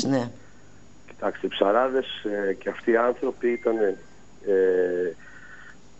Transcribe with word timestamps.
ψαράδες, 0.00 0.20
ναι. 0.20 0.30
Κοιτάξτε, 1.06 1.46
οι 1.46 1.48
ψαράδες 1.48 2.06
ε, 2.24 2.52
και 2.52 2.68
αυτοί 2.68 2.90
οι 2.90 2.96
άνθρωποι 2.96 3.48
ήταν, 3.48 3.76
ε, 4.46 5.14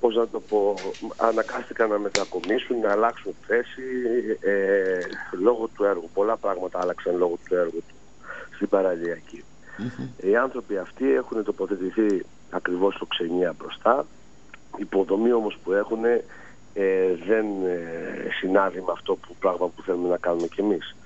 πώς 0.00 0.14
να 0.14 0.28
το 0.28 0.40
πω, 0.40 0.74
ανακάστηκαν 1.16 1.88
να 1.88 1.98
μετακομίσουν, 1.98 2.78
να 2.78 2.90
αλλάξουν 2.90 3.34
θέση 3.46 3.82
ε, 4.40 4.98
λόγω 5.40 5.68
του 5.74 5.84
έργου. 5.84 6.10
Πολλά 6.14 6.36
πράγματα 6.36 6.78
άλλαξαν 6.82 7.16
λόγω 7.16 7.38
του 7.48 7.54
έργου 7.54 7.82
του 7.88 7.94
στην 8.54 8.68
παραλιακή. 8.68 9.44
Οι 10.16 10.36
άνθρωποι 10.36 10.76
αυτοί 10.76 11.12
έχουν 11.12 11.44
τοποθετηθεί 11.44 12.24
ακριβώς 12.50 12.94
στο 12.94 13.06
ξενία 13.06 13.54
μπροστά. 13.58 14.06
Η 14.76 14.80
υποδομή 14.80 15.32
όμως 15.32 15.58
που 15.64 15.72
έχουν 15.72 16.04
ε, 16.04 17.14
δεν 17.26 17.46
ε, 17.66 18.30
συνάδει 18.40 18.78
με 18.80 18.92
αυτό 18.92 19.14
που 19.14 19.34
πράγμα 19.38 19.68
που 19.68 19.82
θέλουμε 19.82 20.08
να 20.08 20.16
κάνουμε 20.16 20.46
κι 20.46 20.60
εμείς. 20.60 20.96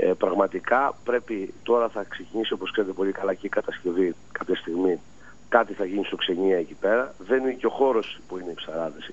Ε, 0.00 0.12
πραγματικά 0.12 0.94
πρέπει, 1.04 1.54
τώρα 1.62 1.88
θα 1.88 2.04
ξεκινήσει 2.08 2.52
όπως 2.52 2.70
ξέρετε 2.70 2.92
πολύ 2.92 3.12
καλά 3.12 3.34
και 3.34 3.46
η 3.46 3.48
κατασκευή 3.48 4.14
κάποια 4.32 4.56
στιγμή. 4.56 5.00
Κάτι 5.48 5.72
θα 5.72 5.84
γίνει 5.84 6.04
στο 6.04 6.16
ξενία 6.16 6.58
εκεί 6.58 6.74
πέρα. 6.74 7.14
Δεν 7.18 7.42
είναι 7.42 7.52
και 7.52 7.66
ο 7.66 7.70
χώρος 7.70 8.20
που 8.28 8.38
είναι 8.38 8.50
οι 8.50 8.54
ψαράδες 8.54 9.10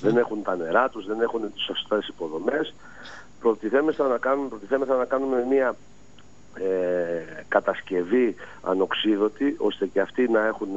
Δεν 0.00 0.16
έχουν 0.16 0.42
τα 0.42 0.56
νερά 0.56 0.88
τους, 0.88 1.06
δεν 1.06 1.20
έχουν 1.20 1.52
τις 1.52 1.62
σωστές 1.62 2.08
υποδομές. 2.08 2.74
Προτιθέμεθα 3.40 4.06
να 4.06 4.18
κάνουμε, 4.18 4.48
προτιθέμεθα 4.48 4.96
να 4.96 5.04
κάνουμε 5.04 5.44
μια 5.50 5.76
ε, 6.54 7.42
κατασκευή 7.48 8.34
ανοξίδωτη 8.62 9.54
ώστε 9.58 9.86
και 9.86 10.00
αυτοί 10.00 10.28
να 10.28 10.46
έχουν 10.46 10.68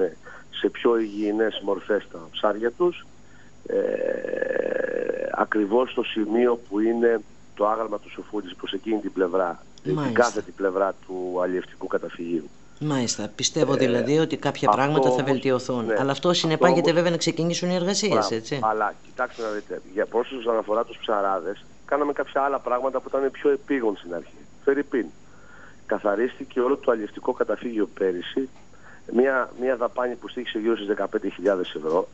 σε 0.50 0.70
πιο 0.70 0.98
υγιεινές 0.98 1.62
μορφές 1.64 2.08
τα 2.12 2.20
ψάρια 2.32 2.72
τους 2.72 3.05
ε, 3.68 3.76
ακριβώς 5.32 5.91
στο 5.91 6.04
σημείο 6.04 6.60
που 6.70 6.80
είναι 6.80 7.22
το 7.55 7.68
άγαλμα 7.68 8.00
του 8.00 8.09
Σοφούλης 8.09 8.55
προς 8.55 8.73
εκείνη 8.73 9.00
την 9.00 9.14
πλευρά, 9.14 9.63
την 9.84 10.13
κάθετη 10.13 10.52
πλευρά 10.52 10.94
του 11.05 11.40
αλλιευτικού 11.41 11.88
καταφυγίου. 11.88 12.50
Μάλιστα. 12.80 13.30
Πιστεύω 13.36 13.73
ε, 13.73 13.77
δηλαδή 13.77 14.18
ότι 14.18 14.38
κάποια 14.38 14.70
πράγματα 14.70 15.12
θα 15.12 15.23
βελτιωθούν. 15.23 15.85
Ναι, 15.85 15.93
αλλά 15.99 16.12
αυτό 16.12 16.34
συνεπάγεται 16.34 16.93
βέβαια 16.93 17.12
να 17.12 17.18
ξεκινήσουν 17.18 17.70
οι 17.70 17.76
εργασίες, 17.76 18.32
έτσι. 18.32 18.60
Αλλά 18.63 18.93
κοιτάξτε 19.05 19.41
να 19.41 19.49
δείτε, 19.49 19.82
για 19.93 20.07
όσους 20.12 20.48
αναφορά 20.48 20.84
τους 20.85 20.98
ψαράδες, 20.98 21.65
κάναμε 21.85 22.13
κάποια 22.13 22.41
άλλα 22.41 22.60
πράγματα 22.60 22.99
που 22.99 23.05
ήταν 23.07 23.32
πιο 23.32 23.49
επίγον 23.49 23.98
στην 23.98 24.13
αρχή. 24.13 24.37
Φερρυπίν. 24.63 25.05
Καθαρίστηκε 25.85 26.60
όλο 26.60 26.77
το 26.77 26.91
αλλιευτικό 26.91 27.34
καταφύγιο 27.34 27.90
πέρυσι, 27.93 28.49
μια, 29.13 29.49
μια 29.60 29.76
δαπάνη 29.76 30.15
που 30.15 30.27
στήχησε 30.27 30.60
γύρω 30.60 30.76
στις 30.76 30.87
15.000 30.98 31.60
ευρώ, 31.76 32.08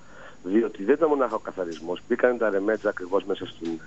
διότι 0.43 0.83
δεν 0.83 0.95
ήταν 0.95 1.09
μονάχα 1.09 1.35
ο 1.35 1.39
καθαρισμός, 1.39 2.01
μπήκαν 2.07 2.37
τα 2.37 2.49
ρεμέτσα 2.49 2.89
ακριβώς 2.89 3.23
μέσα 3.23 3.45
στην, 3.45 3.79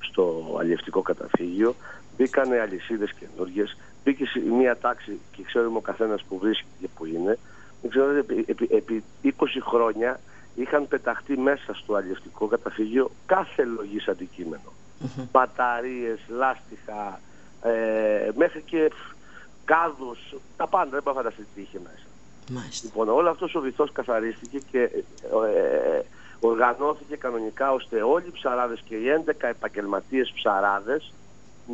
στο 0.00 0.56
αλλιευτικό 0.60 1.02
καταφύγιο, 1.02 1.74
μπήκαν 2.16 2.52
αλυσίδες 2.52 3.12
καινούργιες, 3.12 3.76
μπήκε 4.04 4.26
σε 4.26 4.40
μια 4.40 4.76
τάξη 4.76 5.18
και 5.32 5.42
ξέρουμε 5.42 5.76
ο 5.76 5.80
καθένας 5.80 6.22
που 6.22 6.38
βρίσκεται 6.38 6.74
και 6.80 6.88
που 6.96 7.06
είναι. 7.06 7.38
Δεν 7.80 7.90
ξέρω, 7.90 8.10
επί, 8.10 8.44
επί, 8.48 8.68
επί 8.70 9.04
20 9.24 9.30
χρόνια 9.60 10.20
είχαν 10.54 10.88
πεταχτεί 10.88 11.38
μέσα 11.38 11.74
στο 11.74 11.94
αλλιευτικό 11.94 12.46
καταφύγιο 12.46 13.10
κάθε 13.26 13.64
λογής 13.64 14.08
αντικείμενο. 14.08 14.72
Mm-hmm. 15.02 15.22
Μπαταρίες, 15.32 16.18
λάστιχα, 16.28 17.20
ε, 17.62 18.30
μέχρι 18.36 18.62
και 18.66 18.90
κάδους, 19.64 20.34
τα 20.56 20.66
πάντα, 20.66 20.90
δεν 20.90 21.02
μπορώ 21.02 21.16
να 21.16 21.22
φανταστείτε 21.22 21.48
τι 21.54 21.60
είχε 21.60 21.78
μέσα. 21.82 22.06
Μάλιστα. 22.50 22.86
Λοιπόν, 22.86 23.08
όλο 23.08 23.30
αυτός 23.30 23.54
ο 23.54 23.60
βυθός 23.60 23.92
καθαρίστηκε 23.92 24.58
και 24.70 24.80
ε, 24.82 24.98
ε, 25.56 26.04
οργανώθηκε 26.40 27.16
κανονικά 27.16 27.72
ώστε 27.72 28.02
όλοι 28.02 28.26
οι 28.26 28.30
ψαράδες 28.30 28.82
και 28.84 28.94
οι 28.94 29.04
11 29.26 29.32
επαγγελματίες 29.40 30.32
ψαράδες 30.34 31.12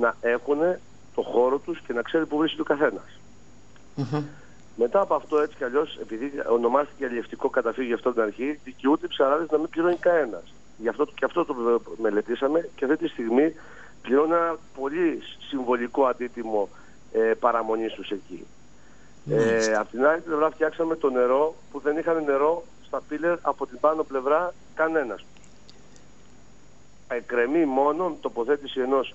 να 0.00 0.16
έχουν 0.20 0.58
το 1.14 1.22
χώρο 1.22 1.58
τους 1.58 1.80
και 1.80 1.92
να 1.92 2.02
ξέρει 2.02 2.26
που 2.26 2.36
βρίσκεται 2.36 2.62
ο 2.62 2.76
καθένας. 2.76 3.20
Μετά 4.76 5.00
από 5.00 5.14
αυτό 5.14 5.38
έτσι 5.38 5.56
κι 5.56 5.64
αλλιώς, 5.64 5.98
επειδή 6.02 6.32
ονομάστηκε 6.48 7.04
αλλιευτικό 7.04 7.48
καταφύγιο 7.48 7.94
αυτό 7.94 8.12
την 8.12 8.22
αρχή, 8.22 8.60
δικαιούται 8.64 9.06
οι 9.06 9.08
ψαράδες 9.08 9.50
να 9.50 9.58
μην 9.58 9.68
πληρώνει 9.68 9.96
κανένας. 9.96 10.54
Γι' 10.78 10.88
αυτό 10.88 11.06
και 11.06 11.24
αυτό 11.24 11.44
το 11.44 11.80
μελετήσαμε 11.96 12.68
και 12.74 12.84
αυτή 12.84 12.96
τη 12.96 13.08
στιγμή 13.08 13.54
πληρώνει 14.02 14.32
ένα 14.32 14.56
πολύ 14.78 15.22
συμβολικό 15.48 16.04
αντίτιμο 16.04 16.68
ε, 17.12 17.18
παραμονής 17.18 17.92
τους 17.92 18.10
εκεί. 18.10 18.46
Ε, 19.30 19.74
απ' 19.74 19.90
την 19.90 20.06
άλλη 20.06 20.20
πλευρά 20.20 20.50
φτιάξαμε 20.50 20.96
το 20.96 21.10
νερό 21.10 21.54
που 21.70 21.80
δεν 21.80 21.96
είχαν 21.96 22.24
νερό 22.24 22.64
στα 23.06 23.14
πίλερ 23.14 23.38
από 23.42 23.66
την 23.66 23.80
πάνω 23.80 24.02
πλευρά 24.02 24.54
κανένας. 24.74 25.24
Εκκρεμεί 27.08 27.64
μόνο 27.64 28.16
τοποθέτηση 28.20 28.80
ενός 28.80 29.14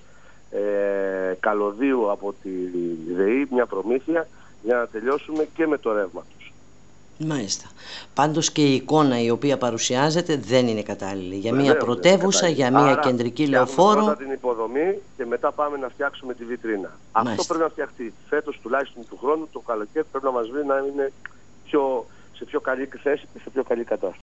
ε, 0.50 1.34
καλωδίου 1.40 2.10
από 2.10 2.34
τη 2.42 2.50
ΔΕΗ, 3.14 3.48
μια 3.50 3.66
προμήθεια, 3.66 4.28
για 4.62 4.76
να 4.76 4.86
τελειώσουμε 4.86 5.48
και 5.54 5.66
με 5.66 5.78
το 5.78 5.92
ρεύμα 5.92 6.24
τους. 6.36 6.52
Μάλιστα. 7.18 7.68
Πάντως 8.14 8.50
και 8.50 8.62
η 8.62 8.74
εικόνα 8.74 9.20
η 9.20 9.30
οποία 9.30 9.58
παρουσιάζεται 9.58 10.36
δεν 10.36 10.66
είναι 10.66 10.82
κατάλληλη. 10.82 11.34
Για 11.36 11.54
μια 11.54 11.76
πρωτεύουσα, 11.76 12.48
για 12.48 12.70
μια 12.70 12.80
Άρα, 12.80 13.00
κεντρική 13.00 13.46
λεωφόρο. 13.46 14.04
Πρώτα 14.04 14.16
την 14.16 14.32
υποδομή 14.32 14.98
και 15.16 15.26
μετά 15.26 15.52
πάμε 15.52 15.76
να 15.76 15.88
φτιάξουμε 15.88 16.34
τη 16.34 16.44
βιτρίνα. 16.44 16.90
Αυτό 17.12 17.44
πρέπει 17.44 17.62
να 17.62 17.68
φτιαχτεί 17.68 18.14
φέτος 18.28 18.58
τουλάχιστον 18.62 19.08
του 19.08 19.18
χρόνου, 19.22 19.48
το 19.52 19.60
καλοκαίρι 19.60 20.04
πρέπει 20.10 20.24
να 20.24 20.30
μας 20.30 20.48
βρει 20.48 20.64
να 20.64 20.76
είναι 20.76 21.12
πιο, 21.64 22.06
σε 22.42 22.48
πιο 22.48 22.60
καλή 22.60 22.88
θέση 23.02 23.26
και 23.32 23.38
σε 23.42 23.50
πιο 23.50 23.62
καλή 23.62 23.84
κατάσταση. 23.84 24.20